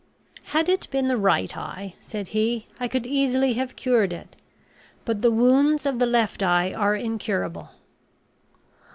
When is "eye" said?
1.55-1.93, 6.41-6.73